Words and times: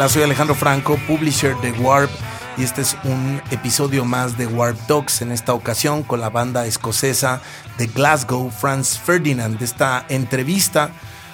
Hola, 0.00 0.08
soy 0.08 0.22
Alejandro 0.22 0.54
Franco, 0.54 0.96
publisher 1.06 1.54
de 1.60 1.72
Warp 1.72 2.10
y 2.56 2.62
este 2.62 2.80
es 2.80 2.96
un 3.04 3.42
episodio 3.50 4.06
más 4.06 4.38
de 4.38 4.46
Warp 4.46 4.78
Talks 4.86 5.20
en 5.20 5.30
esta 5.30 5.52
ocasión 5.52 6.04
con 6.04 6.20
la 6.20 6.30
banda 6.30 6.64
escocesa 6.64 7.42
de 7.76 7.86
Glasgow, 7.86 8.50
Franz 8.50 8.98
Ferdinand. 8.98 9.60
Esta 9.60 10.06
entrevista 10.08 10.90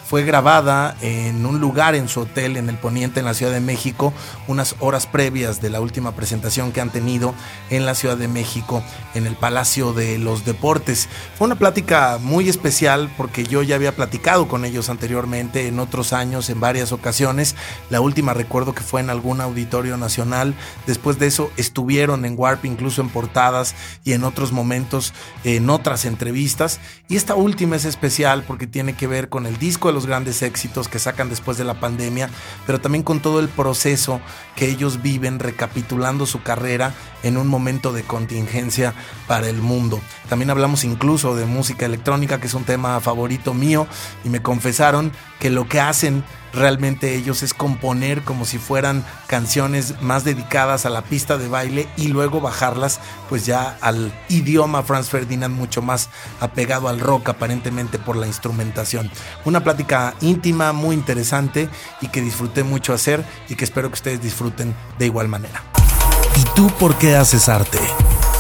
fue 0.09 0.23
grabada 0.23 0.97
en 1.01 1.45
un 1.45 1.59
lugar 1.61 1.97
en 1.97 2.09
su 2.09 2.21
hotel 2.21 2.57
en 2.57 2.69
el 2.69 2.77
Poniente, 2.77 3.19
en 3.19 3.27
la 3.27 3.35
Ciudad 3.35 3.53
de 3.53 3.61
México, 3.61 4.13
unas 4.47 4.77
horas 4.79 5.07
previas 5.07 5.61
de 5.61 5.69
la 5.69 5.81
última 5.81 6.13
presentación 6.13 6.71
que 6.71 6.81
han 6.81 6.91
tenido 6.91 7.35
en 7.71 7.87
la 7.87 7.97
Ciudad 7.97 8.17
de 8.17 8.29
México, 8.29 8.85
en 9.15 9.27
el 9.27 9.35
Palacio 9.35 9.93
de 9.93 10.19
los 10.19 10.45
Deportes. 10.45 11.09
Fue 11.37 11.47
una 11.47 11.59
plática 11.59 12.19
muy 12.23 12.49
especial 12.49 13.11
porque 13.17 13.45
yo 13.45 13.63
ya 13.63 13.75
había 13.75 13.97
platicado 13.97 14.47
con 14.47 14.65
ellos 14.65 14.91
anteriormente 14.91 15.67
en 15.67 15.81
otros 15.81 16.13
años, 16.13 16.51
en 16.51 16.61
varias 16.61 16.93
ocasiones. 16.93 17.57
La 17.91 18.01
última 18.01 18.33
recuerdo 18.33 18.75
que 18.75 18.83
fue 18.83 19.01
en 19.01 19.11
algún 19.11 19.41
auditorio 19.41 19.97
nacional. 19.97 20.55
Después 20.87 21.19
de 21.19 21.27
eso 21.27 21.51
estuvieron 21.57 22.25
en 22.25 22.35
Warp, 22.39 22.65
incluso 22.65 23.01
en 23.01 23.09
portadas 23.09 23.75
y 24.05 24.13
en 24.13 24.23
otros 24.23 24.53
momentos, 24.53 25.13
en 25.43 25.69
otras 25.69 26.05
entrevistas. 26.05 26.79
Y 27.09 27.17
esta 27.17 27.35
última 27.35 27.75
es 27.75 27.85
especial 27.85 28.45
porque 28.47 28.69
tiene 28.69 28.93
que 28.93 29.09
ver 29.09 29.29
con 29.29 29.47
el 29.47 29.59
disco 29.59 29.96
los 29.97 30.07
grandes 30.07 30.43
éxitos 30.43 30.89
que 30.89 30.99
sacan 30.99 31.31
después 31.31 31.57
de 31.57 31.65
la 31.65 31.81
pandemia, 31.81 32.29
pero 32.67 32.81
también 32.81 33.03
con 33.03 33.21
todo 33.21 33.41
el 33.41 33.49
proceso 33.49 34.21
que 34.55 34.69
ellos 34.69 35.01
viven 35.01 35.39
recapitulando 35.39 36.27
su 36.27 36.43
carrera 36.43 36.95
en 37.23 37.39
un 37.39 37.49
momento 37.49 37.93
de 37.93 38.03
contingencia 38.03 38.93
para 39.27 39.49
el 39.49 39.63
mundo. 39.63 40.01
También 40.29 40.51
hablamos 40.51 40.85
incluso 40.85 41.35
de 41.35 41.47
música 41.47 41.87
electrónica, 41.87 42.39
que 42.39 42.47
es 42.47 42.55
un 42.55 42.65
tema 42.65 43.01
favorito 43.01 43.55
mío, 43.55 43.87
y 44.23 44.29
me 44.29 44.43
confesaron 44.43 45.13
que 45.39 45.51
lo 45.51 45.69
que 45.69 45.81
hacen 45.81 46.25
realmente 46.53 47.15
ellos 47.15 47.43
es 47.43 47.55
componer 47.55 48.23
como 48.23 48.45
si 48.45 48.59
fueran 48.59 49.05
canciones 49.27 50.01
más 50.01 50.25
dedicadas 50.25 50.87
a 50.87 50.91
la 50.91 51.03
pista 51.03 51.37
de 51.37 51.49
baile 51.49 51.89
y 51.97 52.09
luego 52.09 52.41
bajarlas 52.41 52.99
pues 53.29 53.47
ya 53.47 53.77
al 53.81 54.13
idioma 54.29 54.83
Franz 54.83 55.09
Ferdinand 55.11 55.55
mucho 55.55 55.83
más 55.83 56.09
apegado 56.41 56.89
al 56.89 57.01
rock 57.01 57.29
aparentemente 57.29 57.99
por 57.99 58.17
la 58.17 58.27
instrumentación. 58.27 59.11
Una 59.45 59.63
plática 59.63 60.15
íntima, 60.21 60.73
muy 60.73 60.97
interesante 60.97 61.69
y 62.01 62.09
que 62.09 62.23
disfruté 62.23 62.65
mucho 62.65 62.95
hacer 62.95 63.25
y 63.49 63.55
que 63.55 63.65
espero 63.65 63.89
que 63.89 63.95
ustedes 63.95 64.23
disfruten 64.23 64.75
de 64.99 65.07
igual 65.07 65.29
manera. 65.29 65.63
¿Y 66.37 66.45
tú 66.55 66.69
por 66.79 66.97
qué 66.97 67.17
haces 67.17 67.49
arte? 67.49 67.79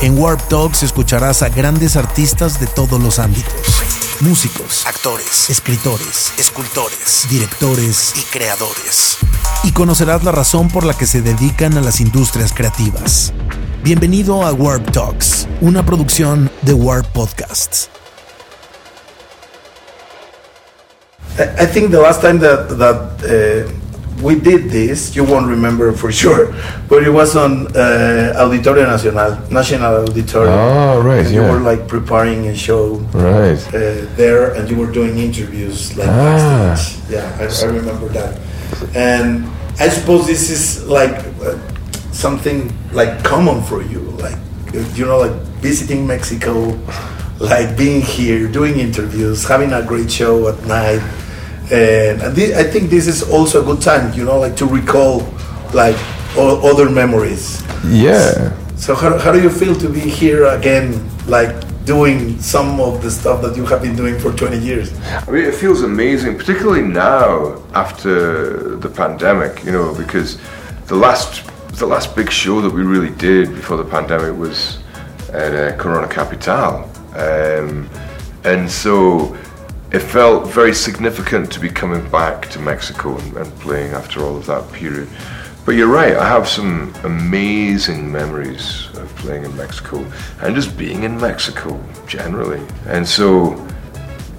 En 0.02 0.18
Warp 0.18 0.40
Talks 0.48 0.82
escucharás 0.82 1.42
a 1.42 1.48
grandes 1.48 1.96
artistas 1.96 2.60
de 2.60 2.66
todos 2.66 3.00
los 3.00 3.18
ámbitos. 3.18 4.05
Músicos, 4.20 4.86
actores, 4.86 5.50
escritores, 5.50 6.32
escultores, 6.38 7.26
directores 7.28 8.14
y 8.16 8.22
creadores. 8.32 9.18
Y 9.62 9.72
conocerás 9.72 10.24
la 10.24 10.32
razón 10.32 10.68
por 10.68 10.84
la 10.84 10.94
que 10.94 11.06
se 11.06 11.20
dedican 11.20 11.76
a 11.76 11.82
las 11.82 12.00
industrias 12.00 12.54
creativas. 12.54 13.34
Bienvenido 13.84 14.42
a 14.42 14.54
Warp 14.54 14.90
Talks, 14.90 15.46
una 15.60 15.84
producción 15.84 16.50
de 16.62 16.72
Warp 16.72 17.06
Podcasts. 17.08 17.90
I 21.38 21.66
think 21.66 21.90
the 21.90 22.00
last 22.00 22.22
time 22.22 22.38
that 22.38 22.68
that 22.78 23.20
uh, 23.22 23.70
we 24.22 24.34
did 24.38 24.70
this, 24.70 25.14
you 25.16 25.24
won't 25.24 25.46
remember 25.48 25.92
for 25.92 26.10
sure, 26.22 26.54
but 26.88 27.02
it 27.02 27.10
was 27.10 27.36
on 27.36 27.66
uh, 27.76 28.34
Auditorio 28.38 28.86
Nacional, 28.86 29.38
National 29.50 30.02
Auditorium. 30.08 30.54
Oh, 30.54 31.02
right, 31.02 31.26
and 31.26 31.34
yeah. 31.34 31.46
You 31.46 31.52
were 31.52 31.60
like 31.60 31.86
preparing 31.88 32.46
a 32.48 32.54
show 32.56 32.96
Right. 33.12 33.58
uh, 33.68 34.06
there, 34.16 34.54
and 34.54 34.70
you 34.70 34.76
were 34.76 34.90
doing 34.90 35.18
interviews 35.18 35.96
like 35.96 36.08
Ah. 36.08 36.74
backstage. 36.74 37.10
Yeah, 37.10 37.38
I, 37.40 37.44
I 37.46 37.66
remember 37.70 38.08
that. 38.08 38.38
And 38.94 39.44
I 39.78 39.88
suppose 39.88 40.26
this 40.26 40.50
is 40.50 40.86
like 40.86 41.14
uh, 41.44 41.58
something 42.12 42.72
like 42.92 43.22
common 43.22 43.62
for 43.64 43.82
you, 43.82 44.00
like 44.24 44.36
you 44.94 45.04
know, 45.06 45.18
like 45.18 45.36
visiting 45.60 46.06
Mexico, 46.06 46.76
like 47.38 47.76
being 47.76 48.00
here, 48.00 48.48
doing 48.48 48.78
interviews, 48.80 49.44
having 49.46 49.72
a 49.72 49.82
great 49.82 50.10
show 50.10 50.48
at 50.48 50.58
night. 50.66 51.00
And 51.70 52.22
I 52.22 52.30
thi- 52.32 52.54
I 52.54 52.62
think 52.62 52.90
this 52.90 53.06
is 53.06 53.22
also 53.22 53.60
a 53.62 53.64
good 53.64 53.80
time, 53.82 54.12
you 54.14 54.24
know, 54.24 54.38
like 54.38 54.56
to 54.56 54.66
recall 54.66 55.26
like 55.74 55.96
o- 56.36 56.60
other 56.70 56.88
memories. 56.88 57.62
Yeah. 57.88 58.52
So 58.76 58.94
how, 58.94 59.18
how 59.18 59.32
do 59.32 59.40
you 59.40 59.50
feel 59.50 59.74
to 59.76 59.88
be 59.88 60.00
here 60.00 60.44
again, 60.46 61.02
like 61.26 61.50
doing 61.84 62.38
some 62.40 62.78
of 62.80 63.02
the 63.02 63.10
stuff 63.10 63.40
that 63.42 63.56
you 63.56 63.64
have 63.66 63.80
been 63.82 63.96
doing 63.96 64.18
for 64.18 64.32
20 64.32 64.58
years? 64.58 64.92
I 65.26 65.30
mean, 65.30 65.44
it 65.44 65.54
feels 65.54 65.82
amazing, 65.82 66.36
particularly 66.38 66.82
now 66.82 67.60
after 67.74 68.76
the 68.76 68.88
pandemic. 68.88 69.64
You 69.64 69.72
know, 69.72 69.94
because 69.94 70.38
the 70.86 70.94
last 70.96 71.42
the 71.78 71.86
last 71.86 72.14
big 72.14 72.30
show 72.30 72.60
that 72.60 72.72
we 72.72 72.82
really 72.82 73.10
did 73.16 73.50
before 73.54 73.76
the 73.76 73.84
pandemic 73.84 74.38
was 74.38 74.78
at 75.32 75.52
uh, 75.54 75.76
Corona 75.76 76.06
Capital, 76.08 76.88
um, 77.16 77.88
and 78.44 78.70
so 78.70 79.36
it 79.92 80.00
felt 80.00 80.48
very 80.48 80.74
significant 80.74 81.52
to 81.52 81.60
be 81.60 81.68
coming 81.68 82.08
back 82.10 82.48
to 82.50 82.58
Mexico 82.58 83.16
and, 83.16 83.36
and 83.36 83.52
playing 83.60 83.92
after 83.92 84.24
all 84.24 84.36
of 84.36 84.46
that 84.46 84.70
period. 84.72 85.08
But 85.64 85.72
you're 85.72 85.88
right, 85.88 86.16
I 86.16 86.28
have 86.28 86.48
some 86.48 86.94
amazing 87.04 88.10
memories 88.10 88.88
of 88.94 89.14
playing 89.16 89.44
in 89.44 89.56
Mexico 89.56 90.04
and 90.40 90.54
just 90.54 90.76
being 90.76 91.02
in 91.02 91.20
Mexico 91.20 91.82
generally. 92.06 92.64
And 92.86 93.06
so 93.06 93.66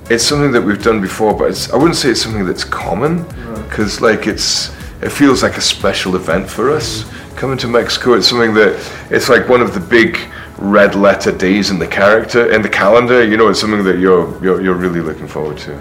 it's 0.10 0.24
something 0.24 0.52
that 0.54 0.62
we've 0.62 0.82
done 0.82 1.02
before, 1.02 1.34
but 1.34 1.50
it's, 1.50 1.72
I 1.72 1.76
wouldn't 1.76 1.98
say 1.98 2.12
it's 2.12 2.22
something 2.22 2.46
that's 2.46 2.64
common 2.64 3.24
because 3.64 4.00
like 4.00 4.28
it's 4.28 4.76
it 5.02 5.12
feels 5.12 5.44
like 5.44 5.58
a 5.58 5.62
special 5.62 6.16
event 6.16 6.50
for 6.50 6.72
us 6.72 7.06
coming 7.36 7.58
to 7.60 7.68
Mexico. 7.68 8.14
It's 8.14 8.28
something 8.28 8.54
that 8.56 8.74
it's 9.12 9.30
like 9.30 9.48
one 9.48 9.62
of 9.62 9.74
the 9.74 9.80
big 9.80 10.18
red 10.58 10.96
letter 10.96 11.32
days 11.32 11.70
in 11.70 11.80
the 11.80 11.88
character 11.88 12.52
in 12.52 12.62
the 12.62 12.70
calendar. 12.70 13.24
You 13.24 13.38
know, 13.38 13.50
it's 13.50 13.60
something 13.60 13.84
that 13.84 14.00
you're 14.00 14.28
you're, 14.44 14.62
you're 14.62 14.76
really 14.76 15.02
looking 15.02 15.28
forward 15.28 15.58
to. 15.60 15.74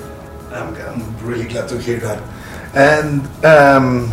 I'm, 0.53 0.75
I'm 0.75 1.19
really 1.27 1.47
glad 1.47 1.69
to 1.69 1.79
hear 1.79 1.99
that. 2.01 2.23
And 2.75 3.27
um, 3.45 4.11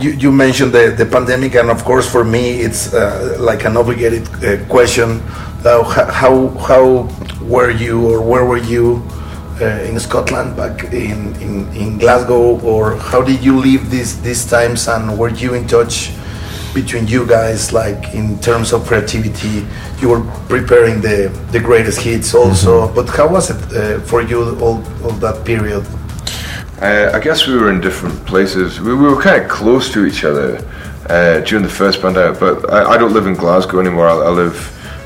you, 0.00 0.10
you 0.10 0.32
mentioned 0.32 0.72
the, 0.72 0.94
the 0.96 1.06
pandemic, 1.06 1.54
and 1.54 1.70
of 1.70 1.84
course, 1.84 2.10
for 2.10 2.24
me, 2.24 2.60
it's 2.60 2.92
uh, 2.92 3.36
like 3.38 3.64
an 3.64 3.76
obligated 3.76 4.28
uh, 4.44 4.64
question. 4.66 5.22
Uh, 5.64 5.82
how, 5.82 6.48
how 6.48 7.08
were 7.42 7.70
you, 7.70 8.06
or 8.06 8.20
where 8.22 8.44
were 8.44 8.58
you 8.58 9.02
uh, 9.60 9.64
in 9.88 9.98
Scotland 9.98 10.56
back 10.56 10.84
in, 10.92 11.34
in, 11.40 11.72
in 11.74 11.98
Glasgow, 11.98 12.60
or 12.60 12.96
how 12.96 13.22
did 13.22 13.42
you 13.42 13.58
live 13.58 13.90
these, 13.90 14.20
these 14.22 14.44
times, 14.44 14.88
and 14.88 15.18
were 15.18 15.30
you 15.30 15.54
in 15.54 15.66
touch? 15.66 16.10
Between 16.80 17.04
you 17.14 17.22
guys 17.26 17.72
like 17.72 18.00
in 18.20 18.38
terms 18.48 18.72
of 18.74 18.86
creativity 18.86 19.56
you 20.00 20.08
were 20.12 20.22
preparing 20.54 21.00
the 21.00 21.18
the 21.54 21.60
greatest 21.68 21.98
hits 22.06 22.34
also 22.34 22.72
but 22.94 23.06
how 23.18 23.26
was 23.36 23.50
it 23.54 23.60
uh, 23.72 23.98
for 24.10 24.20
you 24.30 24.38
all, 24.64 24.78
all 25.04 25.16
that 25.26 25.38
period 25.44 25.84
Uh, 26.76 27.08
I 27.16 27.20
guess 27.26 27.46
we 27.48 27.54
were 27.56 27.70
in 27.74 27.80
different 27.80 28.18
places. 28.26 28.68
We, 28.86 28.92
we 28.92 29.06
were 29.08 29.22
kind 29.28 29.42
of 29.42 29.48
close 29.48 29.90
to 29.94 30.04
each 30.04 30.24
other 30.30 30.48
uh, 31.08 31.40
during 31.48 31.64
the 31.64 31.74
first 31.82 32.02
pandemic, 32.02 32.38
but 32.38 32.56
I, 32.70 32.78
I 32.92 32.98
don't 32.98 33.14
live 33.14 33.26
in 33.26 33.34
Glasgow 33.34 33.80
anymore. 33.80 34.08
I, 34.14 34.16
I 34.30 34.32
live 34.42 34.56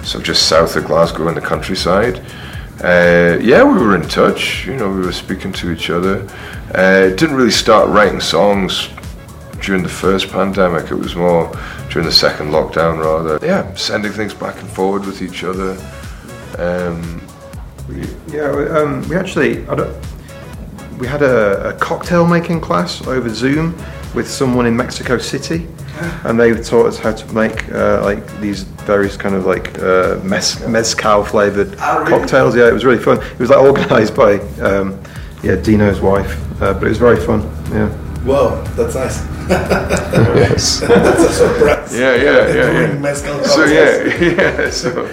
sort 0.03 0.23
of 0.23 0.25
just 0.25 0.49
south 0.49 0.75
of 0.75 0.85
Glasgow 0.91 1.29
in 1.29 1.35
the 1.35 1.47
countryside. 1.53 2.17
Uh, 2.83 3.39
yeah, 3.51 3.63
we 3.63 3.75
were 3.85 3.95
in 3.95 4.03
touch. 4.09 4.67
You 4.67 4.75
know, 4.79 4.91
we 4.91 5.01
were 5.07 5.13
speaking 5.13 5.53
to 5.61 5.71
each 5.71 5.91
other. 5.91 6.27
Uh, 6.75 7.15
didn't 7.21 7.37
really 7.37 7.57
start 7.65 7.89
writing 7.89 8.21
songs 8.21 8.89
during 9.61 9.83
the 9.83 9.89
first 9.89 10.31
pandemic. 10.31 10.91
It 10.91 10.95
was 10.97 11.15
more 11.15 11.51
during 11.91 12.07
the 12.07 12.13
second 12.15 12.49
lockdown, 12.51 12.99
rather. 13.03 13.45
Yeah, 13.45 13.73
sending 13.75 14.13
things 14.13 14.35
back 14.35 14.61
and 14.61 14.69
forward 14.71 15.05
with 15.07 15.23
each 15.23 15.45
other. 15.45 15.73
Um, 16.59 17.21
we, 17.89 18.07
Yeah, 18.33 18.55
we- 18.55 18.69
um, 18.69 19.07
we 19.09 19.17
actually 19.17 19.67
I 19.69 19.75
don't, 19.75 19.97
we 20.99 21.07
had 21.07 21.23
a, 21.23 21.71
a 21.71 21.73
cocktail 21.75 22.27
making 22.27 22.61
class 22.61 23.07
over 23.07 23.29
Zoom 23.29 23.75
with 24.15 24.29
someone 24.29 24.67
in 24.67 24.77
Mexico 24.77 25.19
City, 25.19 25.67
and 26.25 26.39
they 26.39 26.53
taught 26.61 26.87
us 26.87 26.99
how 26.99 27.13
to 27.13 27.35
make 27.35 27.71
uh, 27.73 28.03
like 28.05 28.25
these 28.41 28.63
various 28.87 29.17
kind 29.17 29.35
of 29.35 29.47
like 29.47 29.79
uh, 29.79 30.17
mez, 30.23 30.69
mezcal 30.69 31.25
flavored 31.25 31.77
Ah, 31.79 31.99
really? 31.99 32.11
cocktails. 32.11 32.57
Yeah, 32.57 32.69
it 32.69 32.73
was 32.75 32.85
really 32.85 33.03
fun. 33.03 33.19
It 33.19 33.39
was 33.39 33.51
like 33.51 33.59
organised 33.61 34.15
by 34.17 34.39
um, 34.61 35.01
yeah 35.43 35.57
Dino's 35.57 36.01
wife, 36.01 36.37
uh, 36.61 36.75
but 36.75 36.85
it 36.85 36.89
was 36.89 36.99
very 36.99 37.21
fun. 37.25 37.41
Yeah. 37.73 37.89
wow 38.25 38.61
that's 38.77 38.95
nice 38.97 39.23
yes. 39.51 40.81
that's 40.89 41.23
a 41.23 41.33
surprise 41.33 41.99
Yeah, 41.99 42.15
yeah, 42.15 42.23
yeah, 42.23 42.53
Doing 42.53 42.93
yeah. 42.95 42.99
mezcal 42.99 43.45
So 43.45 43.65
yeah, 43.65 44.05
yeah. 44.65 44.71
So, 44.71 45.09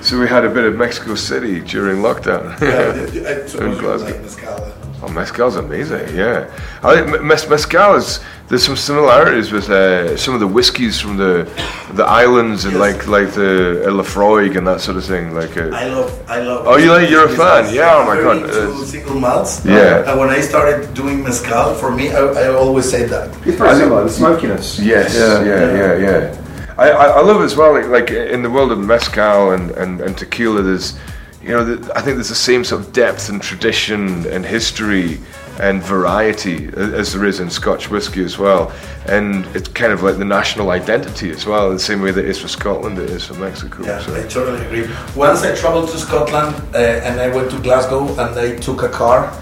so 0.00 0.18
we 0.18 0.28
had 0.28 0.44
a 0.44 0.50
bit 0.50 0.64
of 0.64 0.74
Mexico 0.76 1.14
City 1.14 1.60
during 1.60 1.98
lockdown. 1.98 2.58
yeah, 2.60 2.94
yeah, 3.12 3.28
I 3.44 3.46
suppose 3.46 3.76
you 3.76 3.80
Glasgow. 3.80 4.06
like 4.06 4.20
mezcal. 4.22 4.72
Oh, 5.04 5.08
mezcal's 5.08 5.56
amazing. 5.56 6.16
Yeah, 6.16 6.48
I 6.82 6.94
think 6.94 7.08
me- 7.08 7.18
mez- 7.18 7.48
mezcal 7.50 7.96
is 7.96 8.20
there's 8.52 8.66
some 8.66 8.76
similarities 8.76 9.50
with 9.50 9.70
uh, 9.70 10.14
some 10.18 10.34
of 10.34 10.40
the 10.40 10.46
whiskies 10.46 11.00
from 11.00 11.16
the 11.16 11.48
the 11.94 12.04
islands 12.04 12.66
and 12.66 12.74
Yes. 12.74 12.80
like 12.86 13.00
like 13.08 13.30
the 13.32 13.52
uh, 13.88 13.90
Laphroaig 13.98 14.58
and 14.58 14.66
that 14.66 14.82
sort 14.82 14.98
of 14.98 15.04
thing. 15.06 15.32
Like 15.34 15.56
uh, 15.56 15.70
I 15.72 15.86
love, 15.88 16.10
I 16.28 16.38
love. 16.40 16.66
Oh, 16.66 16.76
you 16.76 16.92
like- 16.92 17.08
you're 17.08 17.24
a 17.24 17.34
fan? 17.34 17.74
Yeah, 17.74 17.96
oh 17.96 18.04
my 18.04 18.16
God, 18.20 18.36
into 18.44 18.52
uh, 18.52 18.84
single 18.84 19.18
malts. 19.18 19.64
Yeah. 19.64 20.04
And 20.10 20.20
when 20.20 20.28
I 20.28 20.40
started 20.42 20.92
doing 20.92 21.24
mezcal, 21.24 21.72
for 21.80 21.90
me, 21.90 22.10
I, 22.12 22.20
I 22.44 22.46
always 22.48 22.84
say 22.90 23.06
that. 23.06 23.30
It's 23.46 23.56
very 23.56 23.74
similar, 23.80 24.04
the 24.04 24.10
smokiness. 24.10 24.78
Yes, 24.78 25.16
yeah, 25.16 25.42
yeah, 25.50 25.76
yeah, 25.80 25.94
yeah. 26.06 26.74
I, 26.76 26.90
I, 26.90 27.06
I 27.18 27.22
love 27.22 27.40
as 27.40 27.56
well, 27.56 27.72
like, 27.72 27.86
like 27.88 28.10
in 28.34 28.42
the 28.42 28.50
world 28.50 28.70
of 28.70 28.78
mezcal 28.78 29.52
and, 29.52 29.70
and, 29.82 30.00
and 30.02 30.12
tequila, 30.16 30.60
there's, 30.62 30.98
you 31.42 31.50
know, 31.54 31.64
the, 31.64 31.76
I 31.96 32.00
think 32.02 32.16
there's 32.16 32.28
the 32.28 32.44
same 32.50 32.64
sort 32.64 32.82
of 32.82 32.92
depth 32.92 33.28
and 33.30 33.40
tradition 33.42 34.26
and 34.26 34.44
history 34.44 35.20
and 35.60 35.82
variety 35.82 36.68
as 36.76 37.12
there 37.12 37.24
is 37.24 37.40
in 37.40 37.50
Scotch 37.50 37.90
whisky 37.90 38.24
as 38.24 38.38
well. 38.38 38.72
And 39.06 39.44
it's 39.56 39.68
kind 39.68 39.92
of 39.92 40.02
like 40.02 40.18
the 40.18 40.24
national 40.24 40.70
identity 40.70 41.30
as 41.30 41.44
well, 41.46 41.68
in 41.68 41.74
the 41.74 41.80
same 41.80 42.00
way 42.00 42.10
that 42.10 42.24
it 42.24 42.30
is 42.30 42.40
for 42.40 42.48
Scotland, 42.48 42.98
it 42.98 43.10
is 43.10 43.26
for 43.26 43.34
Mexico. 43.34 43.84
Yeah, 43.84 44.00
so. 44.00 44.14
I 44.14 44.22
totally 44.28 44.64
agree. 44.64 44.94
Once 45.16 45.42
I 45.42 45.54
traveled 45.54 45.88
to 45.90 45.98
Scotland 45.98 46.54
uh, 46.74 46.78
and 46.78 47.20
I 47.20 47.28
went 47.34 47.50
to 47.50 47.58
Glasgow 47.60 48.08
and 48.08 48.38
I 48.38 48.56
took 48.56 48.82
a 48.82 48.88
car 48.88 49.32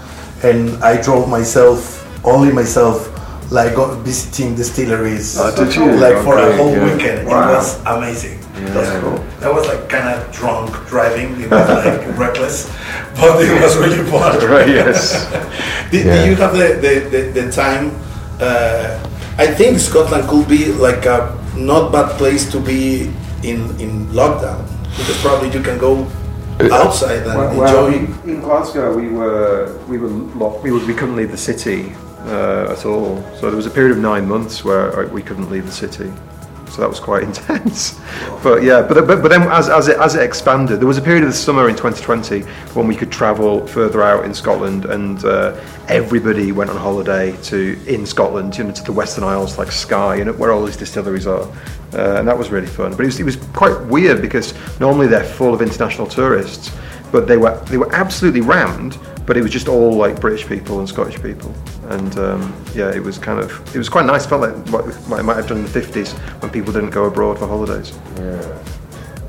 and 0.43 0.83
I 0.83 1.01
drove 1.01 1.29
myself, 1.29 2.05
only 2.25 2.51
myself, 2.51 3.09
like 3.51 3.75
visiting 4.03 4.55
distilleries. 4.55 5.37
Oh? 5.37 5.53
Like 5.99 6.23
for 6.23 6.37
a 6.37 6.55
whole 6.55 6.71
yeah. 6.71 6.93
weekend. 6.93 7.27
Wow. 7.27 7.51
It 7.51 7.55
was 7.55 7.79
amazing. 7.85 8.39
That's 8.73 8.99
cool. 9.01 9.19
I 9.41 9.51
was 9.51 9.67
like 9.67 9.89
kind 9.89 10.07
of 10.07 10.31
drunk 10.31 10.71
driving. 10.87 11.41
It 11.41 11.49
was 11.49 11.67
like 11.69 12.17
reckless, 12.17 12.69
but 13.15 13.43
it 13.43 13.61
was 13.61 13.77
really 13.77 14.03
fun. 14.09 14.37
Right, 14.49 14.67
yes. 14.69 15.29
Did, 15.91 16.05
Yeah. 16.05 16.23
do 16.23 16.29
you 16.29 16.35
have 16.37 16.53
the, 16.53 16.67
the, 16.81 16.93
the, 17.09 17.41
the 17.41 17.51
time? 17.51 17.91
Uh, 18.39 18.97
I 19.37 19.47
think 19.47 19.79
Scotland 19.79 20.27
could 20.29 20.47
be 20.47 20.71
like 20.73 21.05
a 21.05 21.37
not 21.55 21.91
bad 21.91 22.17
place 22.17 22.49
to 22.51 22.59
be 22.59 23.11
in, 23.43 23.59
in 23.79 24.07
lockdown 24.07 24.65
because 24.97 25.19
probably 25.21 25.49
you 25.51 25.61
can 25.61 25.77
go 25.77 26.07
outside 26.71 27.25
and 27.27 27.37
Well, 27.37 27.57
well, 27.57 27.87
enjoy. 27.87 28.29
in 28.31 28.41
Glasgow, 28.41 28.95
we 28.95 29.07
were 29.09 29.77
we 29.87 29.97
were 29.97 30.09
locked. 30.09 30.63
We, 30.63 30.71
were, 30.71 30.85
we 30.85 30.93
couldn't 30.93 31.15
leave 31.15 31.31
the 31.31 31.37
city 31.37 31.93
uh, 32.25 32.71
at 32.71 32.85
all. 32.85 33.21
So 33.39 33.47
there 33.49 33.55
was 33.55 33.65
a 33.65 33.71
period 33.71 33.91
of 33.91 33.97
nine 33.97 34.27
months 34.27 34.63
where 34.63 34.99
uh, 34.99 35.07
we 35.09 35.21
couldn't 35.23 35.49
leave 35.49 35.65
the 35.65 35.71
city. 35.71 36.11
So 36.71 36.79
that 36.79 36.89
was 36.89 37.01
quite 37.01 37.23
intense. 37.31 37.99
But 38.41 38.63
yeah, 38.63 38.81
but 38.81 39.05
but, 39.05 39.21
but 39.21 39.27
then 39.27 39.43
as, 39.43 39.69
as 39.69 39.89
it 39.89 39.97
as 39.97 40.15
it 40.15 40.23
expanded, 40.23 40.79
there 40.79 40.87
was 40.87 40.97
a 40.97 41.01
period 41.01 41.23
of 41.23 41.29
the 41.29 41.35
summer 41.35 41.67
in 41.67 41.75
2020 41.75 42.41
when 42.73 42.87
we 42.87 42.95
could 42.95 43.11
travel 43.11 43.67
further 43.67 44.01
out 44.01 44.23
in 44.23 44.33
Scotland, 44.33 44.85
and 44.85 45.23
uh, 45.25 45.59
everybody 45.89 46.53
went 46.53 46.69
on 46.69 46.77
holiday 46.77 47.35
to 47.43 47.77
in 47.87 48.05
Scotland, 48.05 48.57
you 48.57 48.63
know, 48.63 48.71
to 48.71 48.83
the 48.83 48.93
Western 48.93 49.25
Isles 49.25 49.57
like 49.57 49.71
Skye, 49.71 50.15
you 50.15 50.25
know, 50.25 50.33
where 50.33 50.51
all 50.51 50.65
these 50.65 50.77
distilleries 50.77 51.27
are. 51.27 51.47
Uh, 51.93 52.15
and 52.19 52.27
that 52.27 52.37
was 52.37 52.51
really 52.51 52.67
fun. 52.67 52.91
But 52.91 53.01
it 53.01 53.07
was, 53.07 53.19
it 53.19 53.25
was 53.25 53.35
quite 53.53 53.77
weird 53.87 54.21
because 54.21 54.53
normally 54.79 55.07
they're 55.07 55.25
full 55.25 55.53
of 55.53 55.61
international 55.61 56.07
tourists, 56.07 56.71
but 57.11 57.27
they 57.27 57.35
were 57.35 57.59
they 57.65 57.77
were 57.77 57.93
absolutely 57.93 58.41
rammed. 58.41 58.97
But 59.25 59.35
it 59.35 59.43
was 59.43 59.51
just 59.51 59.67
all 59.67 59.93
like 59.93 60.21
British 60.21 60.47
people 60.47 60.79
and 60.79 60.87
Scottish 60.87 61.21
people, 61.21 61.53
and 61.91 62.17
um, 62.17 62.65
yeah, 62.73 62.89
it 62.93 63.03
was 63.03 63.17
kind 63.17 63.39
of 63.39 63.75
it 63.75 63.77
was 63.77 63.89
quite 63.89 64.05
nice. 64.05 64.25
Felt 64.25 64.41
like 64.41 64.55
what 64.69 64.85
what 65.07 65.19
I 65.19 65.23
might 65.23 65.37
have 65.37 65.47
done 65.47 65.57
in 65.57 65.63
the 65.63 65.69
fifties 65.69 66.13
when 66.41 66.51
people 66.51 66.73
didn't 66.73 66.91
go 66.91 67.05
abroad 67.05 67.39
for 67.39 67.47
holidays. 67.47 67.97
Yeah. 68.17 68.63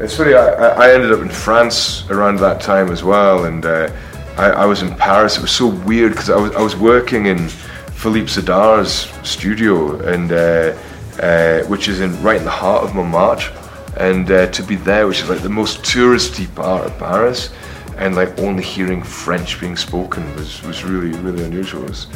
It's 0.01 0.17
funny, 0.17 0.35
I, 0.35 0.49
I 0.49 0.95
ended 0.95 1.13
up 1.13 1.21
in 1.21 1.29
France 1.29 2.11
around 2.11 2.41
that 2.41 2.61
time 2.61 2.91
as 2.91 3.05
well, 3.05 3.45
and 3.45 3.65
uh, 3.65 3.89
I, 4.37 4.47
I 4.51 4.65
was 4.65 4.83
in 4.83 4.93
Paris. 4.97 5.37
It 5.37 5.43
was 5.43 5.53
so 5.53 5.69
weird 5.69 6.13
because 6.13 6.29
I 6.29 6.37
was, 6.37 6.53
I 6.57 6.61
was 6.61 6.75
working 6.75 7.27
in 7.27 7.49
Philippe 7.49 8.27
Zdar's 8.27 9.07
studio, 9.23 10.01
and 10.01 10.33
uh, 10.33 10.77
uh, 11.23 11.63
which 11.69 11.87
is 11.87 12.01
in 12.01 12.21
right 12.21 12.39
in 12.39 12.45
the 12.45 12.51
heart 12.51 12.83
of 12.83 12.97
Montmartre, 12.97 13.53
and 13.97 14.29
uh, 14.29 14.47
to 14.51 14.63
be 14.65 14.75
there, 14.75 15.07
which 15.07 15.21
is 15.21 15.29
like 15.29 15.43
the 15.43 15.49
most 15.49 15.85
touristy 15.85 16.53
part 16.53 16.85
of 16.85 16.99
Paris, 16.99 17.53
and 17.99 18.17
like 18.17 18.37
only 18.41 18.65
hearing 18.65 19.05
French 19.05 19.61
being 19.61 19.77
spoken 19.77 20.25
was, 20.35 20.63
was 20.65 20.83
really, 20.83 21.17
really 21.21 21.45
unusual. 21.45 21.85
It 21.85 21.91
was 21.91 22.07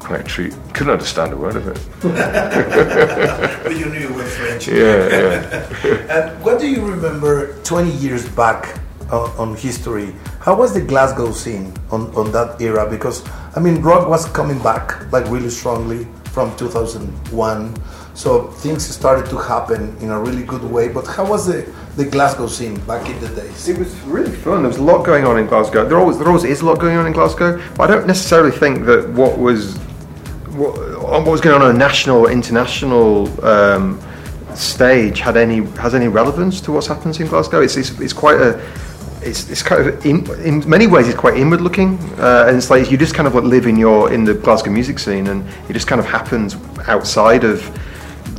quite 0.00 0.20
a 0.20 0.24
treat. 0.24 0.52
Couldn't 0.74 0.92
understand 0.92 1.32
a 1.32 1.36
word 1.36 1.56
of 1.56 1.68
it. 1.68 1.78
But 3.62 3.76
you 3.76 3.86
knew 3.86 4.08
it 4.08 4.14
was 4.14 4.36
French. 4.36 4.66
Yeah, 4.68 5.08
yeah. 5.08 6.06
And 6.14 6.44
what 6.44 6.58
do 6.58 6.66
you 6.66 6.84
remember 6.84 7.54
20 7.62 7.90
years 7.92 8.28
back 8.30 8.80
on, 9.12 9.30
on 9.38 9.54
history? 9.54 10.12
How 10.40 10.54
was 10.56 10.74
the 10.74 10.80
Glasgow 10.80 11.32
scene 11.32 11.72
on, 11.90 12.12
on 12.16 12.32
that 12.32 12.60
era? 12.60 12.88
Because, 12.90 13.22
I 13.54 13.60
mean, 13.60 13.82
rock 13.82 14.08
was 14.08 14.26
coming 14.26 14.58
back 14.62 15.12
like 15.12 15.26
really 15.30 15.50
strongly 15.50 16.06
from 16.32 16.56
2001. 16.56 17.74
So 18.14 18.48
things 18.48 18.86
started 18.86 19.30
to 19.30 19.38
happen 19.38 19.96
in 20.00 20.10
a 20.10 20.18
really 20.20 20.42
good 20.42 20.62
way. 20.64 20.88
But 20.88 21.06
how 21.06 21.24
was 21.26 21.46
the, 21.46 21.66
the 21.96 22.04
Glasgow 22.04 22.46
scene 22.46 22.78
back 22.80 23.08
in 23.08 23.18
the 23.20 23.28
days? 23.28 23.68
It 23.68 23.78
was 23.78 23.98
really 24.02 24.30
fun. 24.32 24.62
There 24.62 24.68
was 24.68 24.78
a 24.78 24.82
lot 24.82 25.04
going 25.04 25.24
on 25.24 25.38
in 25.38 25.46
Glasgow. 25.46 25.88
There 25.88 25.98
always 25.98 26.18
there 26.18 26.28
always 26.28 26.44
is 26.44 26.60
a 26.60 26.66
lot 26.66 26.78
going 26.78 26.96
on 26.96 27.06
in 27.06 27.12
Glasgow. 27.12 27.60
But 27.76 27.90
I 27.90 27.94
don't 27.94 28.06
necessarily 28.06 28.50
think 28.50 28.84
that 28.86 29.08
what 29.10 29.38
was 29.38 29.78
what, 30.60 31.24
what 31.24 31.26
was 31.26 31.40
going 31.40 31.56
on 31.56 31.62
on 31.62 31.74
a 31.74 31.78
national 31.78 32.18
or 32.18 32.30
international 32.30 33.44
um, 33.44 34.00
stage 34.54 35.20
had 35.20 35.36
any 35.36 35.64
has 35.76 35.94
any 35.94 36.08
relevance 36.08 36.60
to 36.60 36.72
what's 36.72 36.86
happened 36.86 37.18
in 37.18 37.26
Glasgow. 37.26 37.62
It's 37.62 37.76
it's, 37.76 37.98
it's 38.00 38.12
quite 38.12 38.40
a 38.40 38.60
it's, 39.22 39.50
it's 39.50 39.62
kind 39.62 39.86
of 39.86 40.06
in, 40.06 40.28
in 40.40 40.68
many 40.68 40.86
ways 40.86 41.08
it's 41.08 41.18
quite 41.18 41.36
inward 41.36 41.60
looking 41.60 41.98
uh, 42.18 42.46
and 42.48 42.56
it's 42.56 42.70
like 42.70 42.90
you 42.90 42.96
just 42.96 43.14
kind 43.14 43.26
of 43.26 43.34
like 43.34 43.44
live 43.44 43.66
in 43.66 43.76
your 43.76 44.12
in 44.12 44.24
the 44.24 44.34
Glasgow 44.34 44.70
music 44.70 44.98
scene 44.98 45.26
and 45.26 45.46
it 45.68 45.74
just 45.74 45.86
kind 45.86 46.00
of 46.00 46.06
happens 46.06 46.56
outside 46.88 47.44
of 47.44 47.60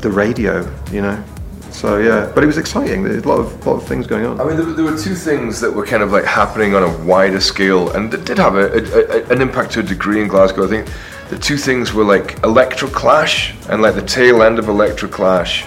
the 0.02 0.10
radio 0.10 0.68
you 0.92 1.02
know 1.02 1.24
so 1.70 2.00
yeah 2.00 2.32
but 2.34 2.44
it 2.44 2.48
was 2.48 2.58
exciting 2.58 3.04
there's 3.04 3.24
a 3.24 3.28
lot 3.28 3.40
of 3.40 3.66
lot 3.68 3.76
of 3.76 3.88
things 3.88 4.08
going 4.08 4.26
on 4.26 4.42
I 4.42 4.44
mean, 4.44 4.58
there, 4.58 4.66
there 4.66 4.86
were 4.86 4.98
two 4.98 5.14
things 5.14 5.62
that 5.62 5.72
were 5.72 5.86
kind 5.86 6.02
of 6.02 6.12
like 6.12 6.26
happening 6.26 6.74
on 6.74 6.82
a 6.82 6.98
wider 7.06 7.40
scale, 7.40 7.92
and 7.92 8.12
that 8.12 8.26
did 8.26 8.40
have 8.40 8.56
a, 8.56 8.74
a, 8.74 9.20
a, 9.20 9.26
an 9.30 9.42
impact 9.42 9.74
to 9.74 9.82
a 9.82 9.84
degree 9.84 10.20
in 10.22 10.28
Glasgow. 10.28 10.66
I 10.66 10.68
think 10.68 10.88
the 11.32 11.40
two 11.40 11.56
things 11.56 11.94
were 11.94 12.04
like 12.04 12.36
Electroclash 12.42 13.56
and 13.70 13.82
like 13.82 13.96
the 13.96 14.02
tail 14.02 14.44
end 14.44 14.60
of 14.60 14.66
Electroclash, 14.66 15.66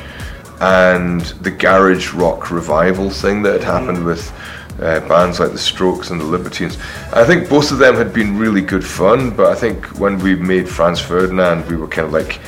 and 0.60 1.22
the 1.42 1.50
garage 1.50 2.12
rock 2.12 2.50
revival 2.50 3.08
thing 3.08 3.42
that 3.42 3.54
had 3.54 3.64
happened 3.64 4.04
with 4.04 4.30
uh, 4.80 5.00
bands 5.08 5.40
like 5.40 5.52
the 5.52 5.58
Strokes 5.58 6.10
and 6.10 6.20
the 6.20 6.24
Libertines. 6.24 6.76
I 7.14 7.24
think 7.24 7.48
both 7.48 7.72
of 7.72 7.78
them 7.78 7.94
had 7.94 8.12
been 8.12 8.36
really 8.36 8.60
good 8.60 8.84
fun, 8.84 9.30
but 9.30 9.46
I 9.46 9.54
think 9.54 9.86
when 9.98 10.18
we 10.18 10.34
made 10.34 10.68
Franz 10.68 11.00
Ferdinand, 11.00 11.66
we 11.66 11.76
were 11.76 11.88
kind 11.88 12.08
of 12.08 12.12
like 12.12 12.40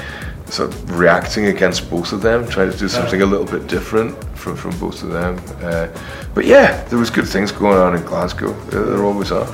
sort 0.50 0.74
of 0.74 0.98
reacting 0.98 1.46
against 1.46 1.88
both 1.88 2.12
of 2.12 2.20
them, 2.20 2.46
trying 2.46 2.70
to 2.70 2.76
do 2.76 2.86
something 2.86 3.22
a 3.22 3.26
little 3.26 3.46
bit 3.46 3.66
different 3.66 4.22
from, 4.36 4.56
from 4.56 4.78
both 4.78 5.02
of 5.02 5.08
them. 5.08 5.42
Uh, 5.62 5.88
but 6.34 6.44
yeah, 6.44 6.84
there 6.84 6.98
was 6.98 7.08
good 7.08 7.26
things 7.26 7.50
going 7.50 7.78
on 7.78 7.96
in 7.96 8.02
Glasgow. 8.02 8.52
There, 8.66 8.84
there 8.84 9.04
always 9.04 9.32
are. 9.32 9.48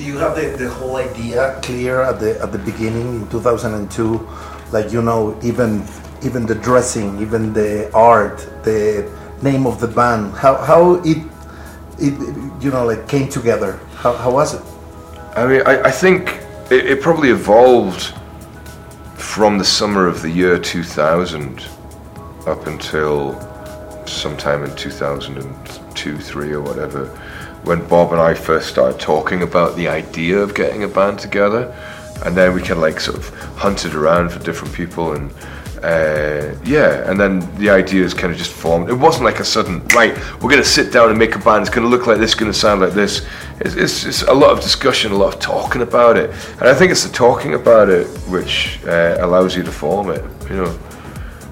Do 0.00 0.06
you 0.06 0.16
have 0.16 0.34
the, 0.34 0.56
the 0.56 0.70
whole 0.70 0.96
idea 0.96 1.60
clear 1.62 2.00
at 2.00 2.20
the 2.20 2.40
at 2.40 2.52
the 2.52 2.58
beginning 2.58 3.20
in 3.20 3.28
2002? 3.28 4.26
Like 4.72 4.92
you 4.92 5.02
know, 5.02 5.38
even 5.42 5.84
even 6.24 6.46
the 6.46 6.54
dressing, 6.54 7.20
even 7.20 7.52
the 7.52 7.92
art, 7.92 8.38
the 8.62 9.04
name 9.42 9.66
of 9.66 9.78
the 9.78 9.88
band, 9.88 10.32
how 10.32 10.56
how 10.56 10.94
it 11.04 11.18
it 11.98 12.14
you 12.62 12.70
know 12.70 12.86
like 12.86 13.08
came 13.08 13.28
together. 13.28 13.78
How 13.96 14.14
how 14.14 14.32
was 14.32 14.54
it? 14.54 14.62
I 15.36 15.46
mean, 15.46 15.62
I, 15.66 15.82
I 15.82 15.90
think 15.90 16.30
it, 16.70 16.86
it 16.92 17.02
probably 17.02 17.28
evolved 17.28 18.14
from 19.16 19.58
the 19.58 19.66
summer 19.66 20.06
of 20.06 20.22
the 20.22 20.30
year 20.30 20.58
2000 20.58 21.62
up 22.46 22.66
until 22.66 23.38
sometime 24.06 24.64
in 24.64 24.74
2002, 24.76 26.16
3 26.16 26.52
or 26.52 26.62
whatever, 26.62 27.04
when 27.64 27.86
Bob 27.88 28.12
and 28.12 28.20
I 28.20 28.34
first 28.34 28.68
started 28.68 29.00
talking 29.00 29.42
about 29.42 29.76
the 29.76 29.88
idea 29.88 30.38
of 30.38 30.54
getting 30.54 30.84
a 30.84 30.88
band 30.88 31.18
together. 31.18 31.74
And 32.24 32.36
then 32.36 32.54
we 32.54 32.60
kind 32.60 32.72
of 32.72 32.78
like 32.78 33.00
sort 33.00 33.16
of 33.16 33.28
hunted 33.56 33.94
around 33.94 34.30
for 34.30 34.38
different 34.40 34.74
people 34.74 35.12
and 35.12 35.32
uh, 35.82 36.54
yeah, 36.62 37.10
and 37.10 37.18
then 37.18 37.40
the 37.56 37.70
ideas 37.70 38.12
kind 38.12 38.30
of 38.30 38.38
just 38.38 38.52
formed. 38.52 38.90
It 38.90 38.94
wasn't 38.94 39.24
like 39.24 39.40
a 39.40 39.44
sudden, 39.44 39.82
right, 39.88 40.14
we're 40.34 40.50
going 40.50 40.62
to 40.62 40.64
sit 40.68 40.92
down 40.92 41.08
and 41.08 41.18
make 41.18 41.34
a 41.36 41.38
band, 41.38 41.62
it's 41.62 41.74
going 41.74 41.84
to 41.84 41.88
look 41.88 42.06
like 42.06 42.18
this, 42.18 42.32
it's 42.32 42.38
going 42.38 42.52
to 42.52 42.58
sound 42.58 42.82
like 42.82 42.92
this. 42.92 43.26
It's, 43.60 43.74
it's, 43.74 44.04
it's 44.04 44.22
a 44.22 44.32
lot 44.32 44.50
of 44.50 44.60
discussion, 44.60 45.12
a 45.12 45.16
lot 45.16 45.34
of 45.34 45.40
talking 45.40 45.80
about 45.80 46.18
it. 46.18 46.30
And 46.58 46.64
I 46.68 46.74
think 46.74 46.92
it's 46.92 47.04
the 47.04 47.12
talking 47.12 47.54
about 47.54 47.88
it 47.88 48.06
which 48.28 48.78
uh, 48.84 49.16
allows 49.20 49.56
you 49.56 49.62
to 49.62 49.72
form 49.72 50.10
it, 50.10 50.22
you 50.50 50.56
know. 50.56 50.78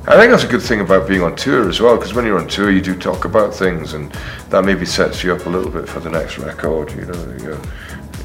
I 0.08 0.16
think 0.16 0.30
that's 0.30 0.44
a 0.44 0.48
good 0.48 0.62
thing 0.62 0.80
about 0.80 1.06
being 1.06 1.20
on 1.20 1.36
tour 1.36 1.68
as 1.68 1.82
well, 1.82 1.96
because 1.96 2.14
when 2.14 2.24
you're 2.24 2.38
on 2.38 2.48
tour, 2.48 2.70
you 2.70 2.80
do 2.80 2.98
talk 2.98 3.26
about 3.26 3.54
things, 3.54 3.92
and 3.92 4.10
that 4.48 4.64
maybe 4.64 4.86
sets 4.86 5.22
you 5.22 5.34
up 5.34 5.44
a 5.44 5.50
little 5.50 5.70
bit 5.70 5.86
for 5.86 6.00
the 6.00 6.08
next 6.08 6.38
record, 6.38 6.90
you 6.92 7.04
know, 7.04 7.36
you 7.38 7.50
know 7.50 7.60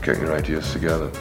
get 0.01 0.17
your 0.17 0.33
ideas 0.33 0.71
together. 0.71 1.11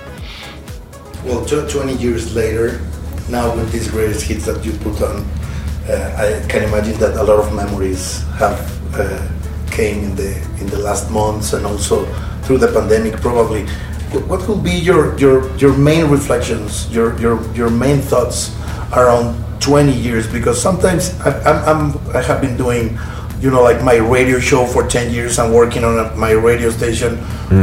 Well, 1.25 1.45
20 1.45 1.95
years 1.95 2.37
later, 2.37 2.81
now 3.29 3.53
with 3.57 3.73
these 3.73 3.91
greatest 3.91 4.25
hits 4.25 4.47
that 4.47 4.65
you 4.65 4.71
put 4.75 5.03
on, 5.03 5.27
uh, 5.89 6.45
I 6.45 6.47
can 6.49 6.63
imagine 6.63 6.97
that 7.01 7.17
a 7.17 7.25
lot 7.25 7.41
of 7.41 7.53
memories 7.53 8.23
have 8.39 8.61
uh, 8.95 9.29
came 9.69 10.05
in 10.05 10.15
the 10.15 10.37
in 10.61 10.69
the 10.69 10.79
last 10.79 11.11
months 11.11 11.55
and 11.55 11.67
also 11.67 12.05
through 12.43 12.59
the 12.59 12.69
pandemic. 12.69 13.21
Probably, 13.21 13.67
what 14.31 14.47
will 14.47 14.63
be 14.63 14.71
your 14.71 15.19
your 15.19 15.51
your 15.57 15.77
main 15.77 16.09
reflections, 16.09 16.89
your 16.95 17.19
your 17.19 17.43
your 17.53 17.69
main 17.69 17.99
thoughts 17.99 18.55
around 18.93 19.37
20 19.61 19.93
years 19.93 20.27
because 20.31 20.61
sometimes 20.61 21.19
I, 21.21 21.31
I'm, 21.43 21.95
I'm, 21.95 22.17
I 22.17 22.23
have 22.23 22.41
been 22.41 22.57
doing, 22.57 22.99
you 23.41 23.51
know, 23.51 23.63
like 23.63 23.83
my 23.83 23.97
radio 23.97 24.39
show 24.39 24.67
for 24.67 24.87
10 24.87 25.13
years. 25.13 25.39
I'm 25.39 25.53
working 25.53 25.85
on 25.85 25.99
a, 25.99 26.15
my 26.17 26.33
radio 26.33 26.71
station 26.71 27.17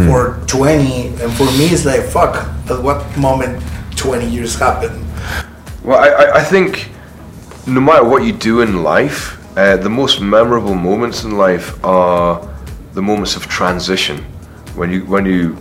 for 0.07 0.39
20, 0.48 1.07
and 1.21 1.33
for 1.33 1.45
me, 1.57 1.65
it's 1.67 1.86
like 1.86 2.03
fuck. 2.03 2.36
At 2.69 2.81
what 2.81 3.17
moment 3.17 3.63
20 3.95 4.29
years 4.29 4.55
happened? 4.55 5.05
Well, 5.83 5.98
I, 6.00 6.09
I, 6.09 6.36
I 6.38 6.43
think 6.43 6.89
no 7.65 7.81
matter 7.81 8.03
what 8.03 8.24
you 8.24 8.33
do 8.33 8.62
in 8.62 8.83
life, 8.83 9.38
uh, 9.57 9.77
the 9.77 9.89
most 9.89 10.21
memorable 10.21 10.75
moments 10.75 11.24
in 11.24 11.38
life 11.38 11.83
are 11.83 12.48
the 12.93 13.01
moments 13.01 13.36
of 13.36 13.48
transition. 13.48 14.17
When 14.75 14.91
you 14.91 15.05
when 15.05 15.25
you 15.25 15.57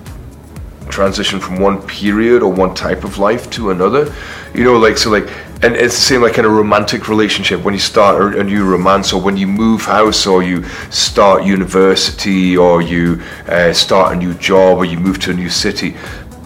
transition 0.88 1.38
from 1.40 1.60
one 1.60 1.80
period 1.82 2.42
or 2.42 2.52
one 2.52 2.74
type 2.74 3.04
of 3.04 3.18
life 3.18 3.50
to 3.50 3.70
another, 3.70 4.14
you 4.54 4.64
know, 4.64 4.76
like 4.76 4.98
so, 4.98 5.10
like, 5.10 5.28
and 5.60 5.74
it's 5.74 5.94
the 5.94 6.00
same 6.00 6.22
like 6.22 6.38
in 6.38 6.44
a 6.44 6.48
romantic 6.48 7.08
relationship 7.08 7.64
when 7.64 7.74
you 7.74 7.80
start 7.80 8.36
a, 8.36 8.44
new 8.44 8.64
romance 8.64 9.12
or 9.12 9.20
when 9.20 9.36
you 9.36 9.46
move 9.46 9.82
house 9.82 10.24
or 10.24 10.40
you 10.40 10.62
start 10.90 11.44
university 11.44 12.56
or 12.56 12.80
you 12.80 13.20
uh, 13.48 13.72
start 13.72 14.12
a 14.12 14.16
new 14.16 14.32
job 14.34 14.78
or 14.78 14.84
you 14.84 14.96
move 14.98 15.18
to 15.18 15.32
a 15.32 15.34
new 15.34 15.48
city, 15.48 15.96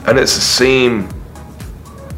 and 0.06 0.18
it's 0.18 0.34
the 0.34 0.40
same 0.40 1.08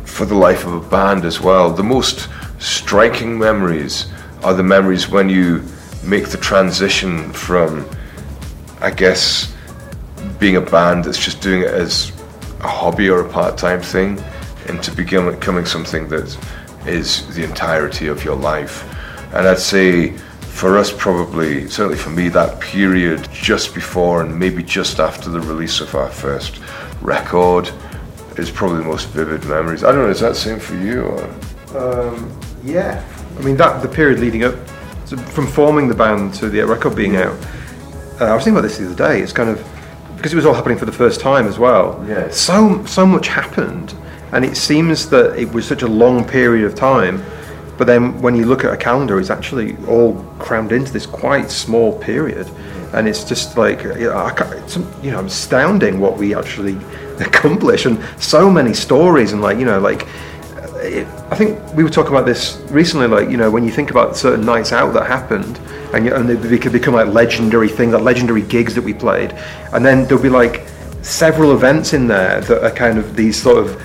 for 0.05 0.25
the 0.25 0.35
life 0.35 0.65
of 0.67 0.75
a 0.75 0.89
band 0.89 1.25
as 1.25 1.41
well. 1.41 1.73
The 1.73 1.83
most 1.83 2.29
striking 2.61 3.37
memories 3.37 4.07
are 4.45 4.55
the 4.55 4.63
memories 4.63 5.09
when 5.09 5.29
you 5.29 5.65
make 6.05 6.29
the 6.29 6.39
transition 6.39 7.33
from, 7.33 7.89
I 8.81 8.91
guess, 8.91 9.53
being 10.39 10.57
a 10.57 10.61
band 10.61 11.05
that's 11.05 11.23
just 11.23 11.41
doing 11.41 11.63
it 11.63 11.71
as 11.71 12.13
a 12.61 12.69
hobby 12.69 13.11
or 13.11 13.21
a 13.21 13.29
part-time 13.29 13.81
thing 13.81 14.23
into 14.69 14.93
becoming 14.93 15.67
something 15.67 16.09
that 16.09 16.39
is 16.87 17.35
the 17.35 17.45
entirety 17.45 18.09
of 18.09 18.25
your 18.25 18.37
life. 18.37 18.85
And 19.35 19.49
I'd 19.49 19.59
say 19.59 20.11
for 20.41 20.79
us 20.79 20.93
probably, 20.93 21.69
certainly 21.69 21.99
for 21.99 22.11
me, 22.11 22.29
that 22.29 22.61
period 22.61 23.29
just 23.33 23.75
before 23.75 24.23
and 24.23 24.39
maybe 24.39 24.63
just 24.63 25.01
after 25.01 25.31
the 25.31 25.41
release 25.41 25.81
of 25.81 25.95
our 25.95 26.11
first 26.11 26.61
record 27.01 27.71
is 28.37 28.51
probably 28.51 28.79
the 28.79 28.85
most 28.85 29.09
vivid 29.09 29.45
memories. 29.45 29.85
I 29.85 29.93
don't 29.93 30.05
know, 30.05 30.11
is 30.11 30.21
that 30.21 30.31
the 30.31 30.35
same 30.35 30.61
for 30.61 30.77
you? 30.77 31.03
Or? 31.05 31.25
Um, 31.77 32.41
yeah. 32.63 33.05
I 33.39 33.43
mean, 33.43 33.57
that 33.57 33.83
the 33.83 33.89
period 33.89 34.21
leading 34.21 34.45
up 34.45 34.55
to, 35.07 35.17
from 35.17 35.47
forming 35.47 35.89
the 35.89 35.95
band 35.95 36.35
to 36.35 36.49
the 36.49 36.63
record 36.63 36.95
being 36.95 37.17
out. 37.17 37.37
Uh, 38.21 38.27
I 38.27 38.35
was 38.35 38.45
thinking 38.45 38.59
about 38.59 38.69
this 38.69 38.79
the 38.79 38.87
other 38.87 38.95
day. 38.95 39.21
It's 39.21 39.33
kind 39.33 39.51
of 39.51 39.59
because 40.17 40.33
it 40.33 40.37
was 40.37 40.47
all 40.47 40.55
happening 40.55 40.79
for 40.79 40.87
the 40.87 40.93
first 40.93 41.21
time 41.21 41.47
as 41.47 41.59
well. 41.59 42.03
Yeah. 42.09 42.31
So 42.31 42.85
so 42.87 43.05
much 43.05 43.29
happened, 43.29 43.95
and 44.35 44.45
it 44.45 44.57
seems 44.57 45.09
that 45.11 45.39
it 45.39 45.51
was 45.53 45.65
such 45.67 45.83
a 45.83 45.87
long 45.87 46.27
period 46.27 46.67
of 46.67 46.75
time. 46.75 47.25
But 47.79 47.87
then 47.87 48.21
when 48.21 48.35
you 48.35 48.47
look 48.47 48.65
at 48.65 48.73
a 48.73 48.77
calendar, 48.77 49.19
it's 49.19 49.31
actually 49.31 49.77
all 49.87 50.15
crammed 50.41 50.73
into 50.73 50.93
this 50.93 51.07
quite 51.07 51.51
small 51.51 51.99
period, 52.01 52.49
and 52.93 53.09
it's 53.09 53.25
just 53.25 53.57
like 53.57 53.83
you 53.85 54.11
know, 54.11 54.27
it's, 54.39 54.77
you 55.03 55.13
know 55.13 55.25
astounding 55.25 56.01
what 56.01 56.17
we 56.19 56.35
actually 56.35 56.77
accomplish, 57.21 57.87
and 57.87 57.99
so 58.21 58.51
many 58.51 58.75
stories, 58.75 59.33
and 59.33 59.41
like 59.41 59.59
you 59.59 59.65
know 59.65 59.79
like 59.79 60.07
it, 60.83 61.07
I 61.31 61.37
think 61.37 61.61
we 61.75 61.85
were 61.85 61.91
talking 61.91 62.13
about 62.13 62.27
this 62.27 62.61
recently. 62.71 63.07
Like 63.07 63.31
you 63.31 63.37
know, 63.37 63.51
when 63.51 63.65
you 63.65 63.71
think 63.71 63.91
about 63.91 64.17
certain 64.17 64.45
nights 64.45 64.73
out 64.73 64.93
that 64.95 65.07
happened, 65.07 65.59
and, 65.93 66.09
and 66.09 66.29
they, 66.29 66.35
they 66.35 66.59
could 66.59 66.73
become 66.73 66.95
like 66.95 67.09
legendary 67.09 67.69
things, 67.69 67.93
like 67.93 68.03
legendary 68.03 68.43
gigs 68.43 68.75
that 68.75 68.83
we 68.83 68.95
played, 68.95 69.33
and 69.73 69.85
then 69.85 70.07
there'll 70.07 70.23
be 70.23 70.29
like 70.29 70.67
several 71.03 71.53
events 71.53 71.93
in 71.93 72.09
there 72.09 72.41
that 72.41 72.65
are 72.65 72.71
kind 72.71 72.99
of 72.99 73.15
these 73.15 73.41
sort 73.41 73.59
of 73.59 73.81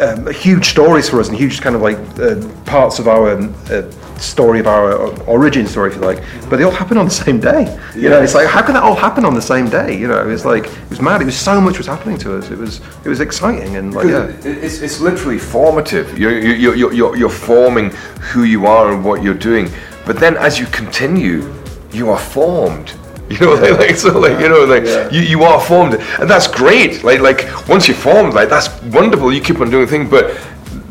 um, 0.00 0.32
huge 0.32 0.66
stories 0.66 1.08
for 1.08 1.20
us 1.20 1.28
and 1.28 1.36
huge 1.36 1.60
kind 1.60 1.74
of 1.74 1.82
like 1.82 1.98
uh, 2.18 2.46
parts 2.64 2.98
of 2.98 3.08
our 3.08 3.30
uh, 3.30 3.90
story 4.18 4.60
of 4.60 4.66
our 4.66 4.92
origin 5.28 5.66
story, 5.66 5.90
if 5.90 5.96
you 5.96 6.02
like. 6.02 6.22
But 6.48 6.56
they 6.56 6.64
all 6.64 6.70
happen 6.70 6.96
on 6.98 7.04
the 7.04 7.10
same 7.10 7.40
day. 7.40 7.78
You 7.94 8.08
know, 8.10 8.22
it's 8.22 8.34
like 8.34 8.48
how 8.48 8.62
can 8.62 8.74
that 8.74 8.82
all 8.82 8.94
happen 8.94 9.24
on 9.24 9.34
the 9.34 9.42
same 9.42 9.68
day? 9.68 9.98
You 9.98 10.08
know, 10.08 10.28
it's 10.28 10.44
like 10.44 10.66
it 10.66 10.90
was 10.90 11.00
mad. 11.00 11.20
It 11.20 11.24
was 11.24 11.36
so 11.36 11.60
much 11.60 11.78
was 11.78 11.86
happening 11.86 12.18
to 12.18 12.36
us. 12.38 12.50
It 12.50 12.58
was 12.58 12.80
it 13.04 13.08
was 13.08 13.20
exciting 13.20 13.76
and 13.76 13.94
like 13.94 14.06
yeah. 14.06 14.26
It's, 14.44 14.80
it's 14.80 15.00
literally 15.00 15.38
formative. 15.38 16.18
You're, 16.18 16.38
you're, 16.38 16.74
you're, 16.74 16.92
you're, 16.92 17.16
you're 17.16 17.30
forming 17.30 17.90
who 18.30 18.44
you 18.44 18.66
are 18.66 18.92
and 18.92 19.04
what 19.04 19.22
you're 19.22 19.34
doing. 19.34 19.68
But 20.06 20.18
then 20.18 20.36
as 20.36 20.58
you 20.58 20.66
continue, 20.66 21.52
you 21.92 22.10
are 22.10 22.18
formed. 22.18 22.94
You 23.38 23.40
know, 23.40 23.54
like, 23.54 23.78
like 23.78 23.96
so, 23.96 24.18
like 24.18 24.40
you 24.40 24.48
know, 24.48 24.64
like 24.64 25.12
you, 25.12 25.20
you 25.20 25.42
are 25.42 25.60
formed, 25.60 25.94
and 25.94 26.30
that's 26.30 26.46
great. 26.46 27.04
Like 27.04 27.20
like 27.20 27.68
once 27.68 27.86
you're 27.86 27.96
formed, 27.96 28.32
like 28.32 28.48
that's 28.48 28.68
wonderful. 28.84 29.32
You 29.32 29.42
keep 29.42 29.60
on 29.60 29.70
doing 29.70 29.86
things, 29.86 30.08
but 30.08 30.34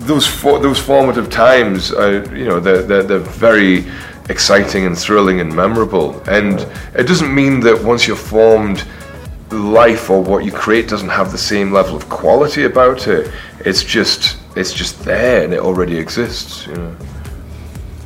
those 0.08 0.28
for, 0.28 0.60
those 0.60 0.80
formative 0.80 1.32
times, 1.32 1.92
are, 1.92 2.24
you 2.36 2.46
know, 2.46 2.60
they're, 2.60 2.84
they're 2.84 3.04
they're 3.04 3.20
very 3.20 3.86
exciting 4.30 4.86
and 4.86 4.96
thrilling 4.96 5.40
and 5.40 5.54
memorable. 5.54 6.22
And 6.28 6.60
it 6.94 7.08
doesn't 7.08 7.34
mean 7.34 7.60
that 7.62 7.84
once 7.84 8.06
you're 8.08 8.16
formed, 8.16 8.86
life 9.52 10.10
or 10.10 10.22
what 10.22 10.44
you 10.44 10.52
create 10.52 10.88
doesn't 10.88 11.10
have 11.10 11.32
the 11.32 11.38
same 11.38 11.72
level 11.72 11.96
of 11.96 12.08
quality 12.10 12.66
about 12.66 13.08
it. 13.08 13.32
It's 13.62 13.84
just 13.84 14.38
it's 14.56 14.74
just 14.74 15.04
there 15.04 15.44
and 15.44 15.54
it 15.54 15.60
already 15.60 15.98
exists. 15.98 16.68
You 16.68 16.76
know. 16.76 16.96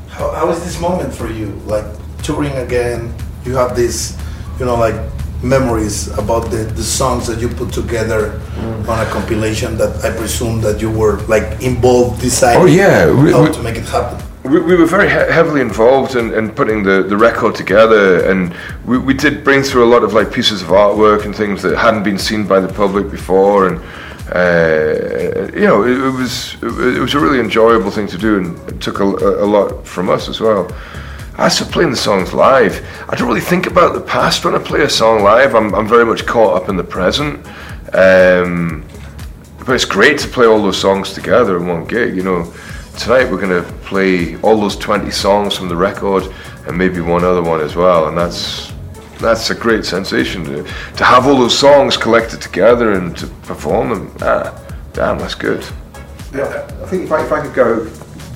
How, 0.09 0.31
how 0.31 0.49
is 0.49 0.63
this 0.63 0.79
moment 0.79 1.13
for 1.13 1.29
you? 1.31 1.47
Like 1.65 1.85
touring 2.21 2.53
again, 2.57 3.13
you 3.45 3.55
have 3.55 3.75
these, 3.75 4.17
you 4.59 4.65
know, 4.65 4.75
like 4.75 4.95
memories 5.43 6.07
about 6.19 6.51
the, 6.51 6.57
the 6.75 6.83
songs 6.83 7.25
that 7.27 7.39
you 7.41 7.47
put 7.49 7.71
together 7.73 8.39
on 8.87 8.99
a 8.99 9.09
compilation 9.09 9.77
that 9.77 10.03
I 10.05 10.15
presume 10.15 10.61
that 10.61 10.79
you 10.81 10.91
were 10.91 11.19
like 11.27 11.61
involved 11.63 12.21
deciding 12.21 12.61
Oh, 12.61 12.65
yeah, 12.65 13.09
we- 13.11 13.31
how 13.31 13.43
we- 13.43 13.51
to 13.51 13.61
make 13.63 13.75
it 13.77 13.85
happen. 13.89 14.23
We, 14.43 14.59
we 14.59 14.75
were 14.75 14.87
very 14.87 15.07
he- 15.07 15.31
heavily 15.33 15.61
involved 15.61 16.15
in, 16.15 16.33
in 16.33 16.49
putting 16.49 16.81
the, 16.83 17.03
the 17.03 17.15
record 17.15 17.53
together, 17.55 18.27
and 18.29 18.53
we, 18.85 18.97
we 18.97 19.13
did 19.13 19.43
bring 19.43 19.61
through 19.61 19.83
a 19.85 19.91
lot 19.93 20.03
of 20.03 20.13
like 20.13 20.31
pieces 20.31 20.63
of 20.63 20.69
artwork 20.69 21.25
and 21.25 21.35
things 21.35 21.61
that 21.61 21.77
hadn't 21.77 22.01
been 22.03 22.17
seen 22.17 22.47
by 22.47 22.59
the 22.59 22.67
public 22.73 23.11
before, 23.11 23.67
and 23.67 23.77
uh, 24.33 25.51
you 25.53 25.67
know 25.67 25.83
it, 25.83 25.91
it 26.07 26.11
was 26.11 26.55
it 26.63 26.99
was 27.01 27.13
a 27.13 27.19
really 27.19 27.39
enjoyable 27.39 27.91
thing 27.91 28.07
to 28.07 28.17
do, 28.17 28.37
and 28.39 28.57
it 28.69 28.81
took 28.81 28.99
a, 28.99 29.03
a 29.03 29.45
lot 29.45 29.85
from 29.85 30.09
us 30.09 30.27
as 30.27 30.39
well. 30.41 30.67
As 31.37 31.59
for 31.59 31.65
playing 31.65 31.91
the 31.91 31.97
songs 31.97 32.33
live, 32.33 32.85
I 33.09 33.15
don't 33.15 33.27
really 33.27 33.41
think 33.41 33.65
about 33.65 33.93
the 33.93 34.01
past 34.01 34.43
when 34.43 34.53
I 34.53 34.59
play 34.59 34.81
a 34.81 34.89
song 34.89 35.23
live. 35.23 35.55
I'm, 35.55 35.73
I'm 35.73 35.87
very 35.87 36.05
much 36.05 36.25
caught 36.25 36.61
up 36.61 36.69
in 36.69 36.75
the 36.77 36.83
present. 36.83 37.45
Um, 37.93 38.85
but 39.59 39.75
it's 39.75 39.85
great 39.85 40.19
to 40.19 40.27
play 40.27 40.45
all 40.45 40.61
those 40.61 40.79
songs 40.79 41.13
together 41.13 41.57
in 41.57 41.67
one 41.67 41.85
gig. 41.85 42.15
You 42.15 42.23
know, 42.23 42.53
tonight 42.97 43.31
we're 43.31 43.39
going 43.39 43.63
to 43.63 43.69
play 43.83 44.39
all 44.41 44.59
those 44.59 44.75
20 44.75 45.09
songs 45.11 45.55
from 45.55 45.69
the 45.69 45.75
record 45.75 46.23
and 46.67 46.77
maybe 46.77 46.99
one 46.99 47.23
other 47.23 47.41
one 47.41 47.61
as 47.61 47.75
well, 47.75 48.07
and 48.07 48.17
that's 48.17 48.71
that's 49.19 49.51
a 49.51 49.55
great 49.55 49.85
sensation 49.85 50.43
to 50.43 50.63
to 50.63 51.03
have 51.03 51.27
all 51.27 51.35
those 51.35 51.57
songs 51.57 51.95
collected 51.95 52.41
together 52.41 52.93
and 52.93 53.15
to 53.17 53.27
perform 53.43 53.89
them. 53.89 54.15
Ah, 54.21 54.59
damn, 54.93 55.17
that's 55.19 55.35
good. 55.35 55.65
Yeah, 56.33 56.67
I 56.81 56.85
think 56.87 57.03
if 57.03 57.11
I, 57.11 57.23
if 57.25 57.31
I 57.31 57.41
could 57.41 57.53
go 57.53 57.85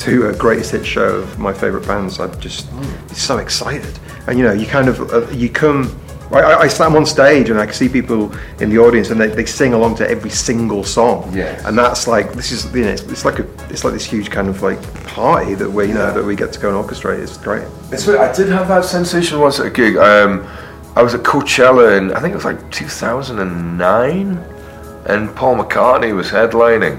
to 0.05 0.29
a 0.29 0.33
greatest 0.35 0.71
hit 0.71 0.85
show 0.85 1.15
of 1.17 1.39
my 1.39 1.53
favourite 1.53 1.85
bands, 1.87 2.19
I'm 2.19 2.39
just 2.39 2.67
so 3.15 3.37
excited. 3.39 3.97
And 4.27 4.37
you 4.37 4.43
know, 4.45 4.53
you 4.53 4.65
kind 4.67 4.87
of 4.87 4.99
uh, 5.13 5.29
you 5.31 5.49
come. 5.49 5.99
I, 6.31 6.39
I- 6.41 6.59
I 6.61 6.67
stand 6.67 6.95
on 6.95 7.05
stage 7.05 7.51
and 7.51 7.59
I 7.59 7.65
can 7.65 7.75
see 7.75 7.87
people 7.87 8.33
in 8.59 8.69
the 8.71 8.79
audience 8.79 9.11
and 9.11 9.21
they, 9.21 9.27
they 9.27 9.45
sing 9.45 9.73
along 9.73 9.95
to 9.97 10.09
every 10.09 10.31
single 10.31 10.83
song. 10.83 11.31
Yes. 11.35 11.63
And 11.65 11.77
that's 11.77 12.07
like 12.07 12.33
this 12.33 12.51
is 12.51 12.65
you 12.73 12.83
know 12.83 12.89
it's, 12.89 13.03
it's 13.03 13.25
like 13.25 13.37
a 13.39 13.45
it's 13.69 13.83
like 13.83 13.93
this 13.93 14.05
huge 14.05 14.31
kind 14.31 14.47
of 14.47 14.61
like 14.63 14.79
party 15.05 15.53
that 15.53 15.69
we 15.69 15.87
you 15.87 15.93
know 15.93 16.11
that 16.11 16.23
we 16.23 16.35
get 16.35 16.51
to 16.53 16.59
go 16.59 16.67
and 16.69 16.77
orchestrate. 16.89 17.19
It's 17.21 17.37
great. 17.37 17.63
It's 17.91 18.07
weird, 18.07 18.19
I 18.21 18.33
did 18.33 18.49
have 18.49 18.67
that 18.69 18.85
sensation 18.85 19.39
once 19.39 19.59
at 19.59 19.67
a 19.67 19.69
gig. 19.69 19.97
Um, 19.97 20.47
I 20.95 21.03
was 21.03 21.13
at 21.13 21.21
Coachella 21.21 21.97
in 21.97 22.11
I 22.13 22.19
think 22.21 22.31
it 22.31 22.35
was 22.35 22.45
like 22.45 22.71
2009, 22.71 24.37
and 25.07 25.35
Paul 25.35 25.57
McCartney 25.57 26.15
was 26.15 26.29
headlining, 26.29 26.97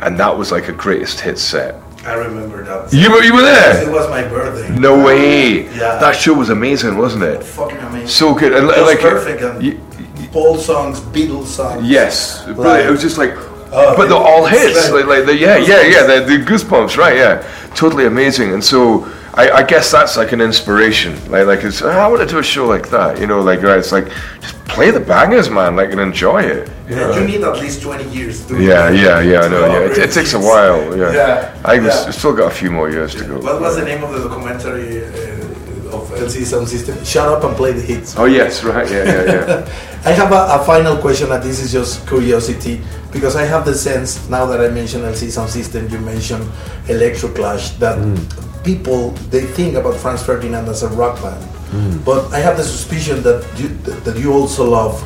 and 0.00 0.18
that 0.18 0.36
was 0.36 0.50
like 0.50 0.68
a 0.68 0.72
greatest 0.72 1.20
hit 1.20 1.38
set. 1.38 1.76
I 2.06 2.14
remember 2.14 2.64
that. 2.64 2.92
You 2.92 3.10
were 3.10 3.22
you 3.22 3.34
were 3.34 3.42
there. 3.42 3.82
It 3.86 3.90
was 3.92 4.08
my 4.08 4.22
birthday. 4.22 4.68
No 4.78 5.02
way! 5.04 5.64
Yeah. 5.66 5.98
That 5.98 6.12
show 6.16 6.32
was 6.34 6.48
amazing, 6.50 6.96
wasn't 6.96 7.24
it? 7.24 7.42
Fucking 7.42 7.76
amazing. 7.78 8.08
So 8.08 8.34
good, 8.34 8.52
and 8.52 8.64
It 8.64 8.76
was 8.78 8.86
like 8.86 9.00
perfect. 9.00 9.42
And 9.42 9.62
y- 9.62 10.28
Paul 10.32 10.58
songs, 10.58 11.00
Beatles 11.00 11.46
songs. 11.46 11.86
Yes, 11.88 12.44
but 12.46 12.58
Like- 12.58 12.84
it 12.84 12.90
was 12.90 13.00
just 13.02 13.18
like, 13.18 13.34
Oh, 13.70 13.94
but 13.96 14.08
they're 14.08 14.16
all 14.16 14.46
hits. 14.46 14.90
like- 14.90 14.92
Like, 14.92 15.06
like 15.18 15.26
the, 15.26 15.34
yeah, 15.36 15.56
yeah, 15.56 15.82
yeah, 15.82 16.02
the, 16.06 16.20
the 16.24 16.38
goosebumps, 16.44 16.96
right? 16.96 17.16
Yeah, 17.16 17.42
totally 17.74 18.06
amazing. 18.06 18.52
And 18.54 18.62
so 18.64 19.06
I, 19.38 19.50
I 19.60 19.62
guess 19.62 19.90
that's 19.92 20.16
like 20.16 20.32
an 20.32 20.40
inspiration. 20.40 21.12
Like, 21.30 21.46
like 21.46 21.62
it's, 21.68 21.80
"Ah, 21.80 22.04
I 22.04 22.08
want 22.08 22.22
to 22.22 22.26
do 22.34 22.38
a 22.38 22.42
show 22.42 22.66
like 22.66 22.86
that. 22.90 23.20
You 23.20 23.26
know, 23.30 23.40
like 23.40 23.62
right, 23.62 23.78
it's 23.78 23.92
like 23.92 24.08
just 24.40 24.56
play 24.74 24.90
the 24.90 24.98
bangers, 25.00 25.48
man. 25.48 25.76
Like 25.76 25.90
and 25.92 26.00
enjoy 26.00 26.42
it. 26.42 26.68
you 26.88 26.96
Yeah, 26.96 27.06
know? 27.06 27.18
you 27.18 27.24
need 27.24 27.42
at 27.44 27.56
least 27.64 27.80
20 27.82 28.04
years 28.10 28.44
to 28.46 28.52
Yeah, 28.60 28.90
yeah, 28.90 29.20
yeah. 29.20 29.40
I 29.46 29.48
know. 29.48 29.66
Yeah, 29.66 29.86
it, 29.90 29.98
it 29.98 30.10
takes 30.12 30.32
a 30.34 30.38
while. 30.50 30.80
Yeah, 30.98 31.12
Yeah, 31.12 31.62
I 31.64 31.74
yeah. 31.74 32.10
still 32.10 32.34
got 32.34 32.48
a 32.50 32.54
few 32.54 32.70
more 32.70 32.90
years 32.90 33.14
to 33.14 33.24
go. 33.24 33.38
What 33.38 33.60
was 33.60 33.76
the 33.76 33.84
name 33.84 34.02
of 34.02 34.10
the 34.12 34.28
documentary 34.28 35.04
uh, 35.04 35.37
of 35.92 36.08
LCD 36.10 36.44
Soundsystem. 36.44 37.04
Shut 37.04 37.28
up 37.28 37.44
and 37.44 37.56
play 37.56 37.72
the 37.72 37.80
hits. 37.80 38.16
Oh 38.16 38.26
yes, 38.26 38.64
right. 38.64 38.90
Yeah, 38.90 39.04
yeah, 39.04 39.24
yeah. 39.24 40.00
I 40.04 40.12
have 40.12 40.32
a, 40.32 40.60
a, 40.60 40.64
final 40.64 40.96
question, 40.96 41.32
and 41.32 41.42
this 41.42 41.60
is 41.60 41.72
just 41.72 42.06
curiosity 42.06 42.80
because 43.12 43.36
I 43.36 43.44
have 43.44 43.64
the 43.64 43.74
sense 43.74 44.28
now 44.28 44.46
that 44.46 44.60
I 44.60 44.68
mentioned 44.68 45.04
LCD 45.04 45.28
Soundsystem, 45.28 45.90
you 45.90 45.98
mentioned 46.00 46.44
Electroclash, 46.86 47.78
that 47.78 47.98
mm. 47.98 48.64
people 48.64 49.10
they 49.30 49.42
think 49.42 49.74
about 49.76 49.96
Franz 49.96 50.22
Ferdinand 50.22 50.68
as 50.68 50.82
a 50.82 50.88
rock 50.88 51.20
band, 51.22 51.42
mm. 51.70 52.04
but 52.04 52.32
I 52.32 52.38
have 52.38 52.56
the 52.56 52.64
suspicion 52.64 53.22
that 53.22 53.44
you, 53.58 53.68
that 54.04 54.18
you 54.18 54.32
also 54.32 54.68
love, 54.68 54.96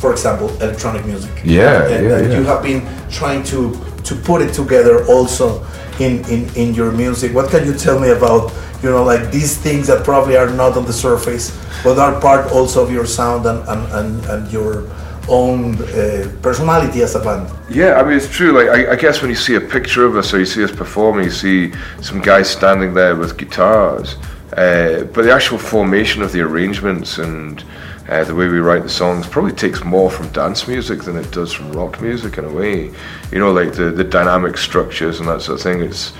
for 0.00 0.12
example, 0.12 0.48
electronic 0.62 1.04
music. 1.06 1.32
Yeah, 1.44 1.88
and, 1.88 2.04
yeah, 2.04 2.20
yeah. 2.20 2.38
You 2.38 2.44
have 2.44 2.62
been 2.62 2.86
trying 3.10 3.42
to 3.44 3.74
to 4.04 4.14
put 4.14 4.42
it 4.42 4.52
together 4.52 5.06
also 5.06 5.64
in, 6.00 6.24
in, 6.28 6.48
in 6.56 6.74
your 6.74 6.92
music. 6.92 7.34
What 7.34 7.50
can 7.50 7.64
you 7.66 7.74
tell 7.74 7.98
me 7.98 8.10
about 8.10 8.52
you 8.82 8.90
know 8.90 9.04
like 9.04 9.30
these 9.30 9.56
things 9.56 9.86
that 9.86 10.04
probably 10.04 10.36
are 10.36 10.50
not 10.50 10.76
on 10.76 10.84
the 10.84 10.92
surface, 10.92 11.56
but 11.84 11.98
are 11.98 12.20
part 12.20 12.50
also 12.52 12.82
of 12.82 12.90
your 12.90 13.06
sound 13.06 13.46
and 13.46 13.66
and, 13.68 13.92
and, 13.92 14.24
and 14.26 14.52
your 14.52 14.88
own 15.28 15.76
uh, 15.76 16.30
personality 16.42 17.02
as 17.02 17.14
a 17.14 17.20
band. 17.20 17.50
Yeah, 17.68 18.00
I 18.00 18.02
mean 18.02 18.16
it's 18.16 18.28
true. 18.28 18.52
Like 18.52 18.68
I, 18.68 18.92
I, 18.92 18.96
guess 18.96 19.20
when 19.22 19.30
you 19.30 19.36
see 19.36 19.54
a 19.54 19.60
picture 19.60 20.04
of 20.04 20.16
us 20.16 20.34
or 20.34 20.38
you 20.38 20.46
see 20.46 20.64
us 20.64 20.72
performing, 20.72 21.24
you 21.24 21.30
see 21.30 21.72
some 22.00 22.20
guys 22.20 22.50
standing 22.50 22.94
there 22.94 23.14
with 23.16 23.36
guitars. 23.38 24.16
Uh, 24.56 25.04
but 25.12 25.22
the 25.22 25.32
actual 25.32 25.58
formation 25.58 26.22
of 26.22 26.32
the 26.32 26.40
arrangements 26.40 27.18
and 27.18 27.64
uh, 28.08 28.24
the 28.24 28.34
way 28.34 28.48
we 28.48 28.58
write 28.58 28.82
the 28.82 28.88
songs 28.88 29.26
probably 29.28 29.52
takes 29.52 29.84
more 29.84 30.10
from 30.10 30.28
dance 30.30 30.66
music 30.66 31.02
than 31.02 31.16
it 31.16 31.30
does 31.30 31.52
from 31.52 31.70
rock 31.70 32.00
music 32.00 32.38
in 32.38 32.44
a 32.44 32.52
way. 32.52 32.90
You 33.30 33.38
know, 33.38 33.52
like 33.52 33.72
the, 33.74 33.92
the 33.92 34.02
dynamic 34.02 34.56
structures 34.56 35.20
and 35.20 35.28
that 35.28 35.42
sort 35.42 35.60
of 35.60 35.62
thing. 35.62 35.80
It's 35.80 36.12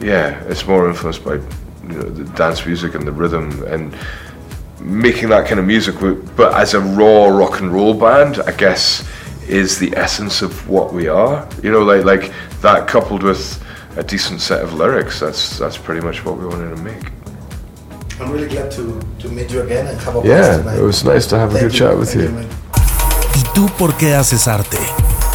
yeah, 0.00 0.42
it's 0.44 0.66
more 0.66 0.88
influenced 0.88 1.24
by 1.24 1.40
you 1.90 1.98
know, 1.98 2.08
the 2.10 2.24
dance 2.36 2.64
music 2.66 2.94
and 2.94 3.06
the 3.06 3.12
rhythm 3.12 3.62
and 3.64 3.94
making 4.80 5.28
that 5.30 5.46
kind 5.46 5.58
of 5.60 5.66
music. 5.66 5.96
But 6.36 6.54
as 6.54 6.74
a 6.74 6.80
raw 6.80 7.26
rock 7.28 7.60
and 7.60 7.72
roll 7.72 7.94
band, 7.94 8.40
I 8.46 8.52
guess 8.52 9.06
is 9.48 9.78
the 9.78 9.96
essence 9.96 10.42
of 10.42 10.68
what 10.68 10.92
we 10.92 11.08
are. 11.08 11.48
You 11.62 11.70
know, 11.72 11.82
like 11.82 12.04
like 12.04 12.32
that 12.60 12.86
coupled 12.86 13.22
with 13.22 13.62
a 13.96 14.02
decent 14.02 14.40
set 14.40 14.62
of 14.62 14.74
lyrics. 14.74 15.20
That's 15.20 15.58
that's 15.58 15.78
pretty 15.78 16.04
much 16.06 16.24
what 16.24 16.38
we 16.38 16.46
wanted 16.46 16.76
to 16.76 16.82
make. 16.82 17.10
I'm 18.20 18.32
really 18.32 18.48
glad 18.48 18.70
to, 18.72 19.00
to 19.20 19.28
meet 19.28 19.48
you 19.52 19.62
again 19.62 19.86
and 19.86 19.96
have 20.00 20.16
a 20.16 20.26
yeah, 20.26 20.56
tonight. 20.56 20.78
it 20.78 20.82
was 20.82 21.04
nice 21.04 21.24
to 21.28 21.38
have 21.38 21.52
Thank 21.52 21.62
a 21.62 21.68
good 21.68 21.72
you. 21.72 21.78
chat 21.78 21.96
with 21.96 22.12
Thank 22.12 22.30
you. 22.30 22.48
¿Y 23.36 23.42
tú 23.54 23.68
por 23.78 23.94
qué 23.96 24.14
haces 24.16 24.48
arte? 24.48 24.78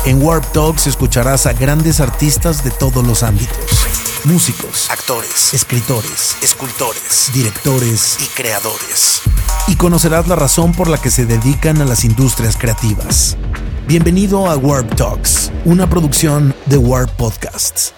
En 0.05 0.21
Warp 0.21 0.43
Talks 0.51 0.87
escucharás 0.87 1.45
a 1.45 1.53
grandes 1.53 2.01
artistas 2.01 2.61
de 2.65 2.71
todos 2.71 3.07
los 3.07 3.23
ámbitos. 3.23 4.02
Músicos, 4.25 4.89
actores, 4.89 5.53
escritores, 5.53 6.37
escultores, 6.41 7.29
directores 7.33 8.17
y 8.21 8.27
creadores. 8.27 9.21
Y 9.67 9.75
conocerás 9.75 10.29
la 10.29 10.37
razón 10.37 10.71
por 10.71 10.87
la 10.87 10.97
que 10.97 11.11
se 11.11 11.25
dedican 11.25 11.81
a 11.81 11.85
las 11.85 12.05
industrias 12.05 12.55
creativas. 12.55 13.35
Bienvenido 13.85 14.49
a 14.49 14.55
Warp 14.55 14.95
Talks, 14.95 15.51
una 15.65 15.89
producción 15.89 16.55
de 16.67 16.77
Warp 16.77 17.09
Podcasts. 17.17 17.93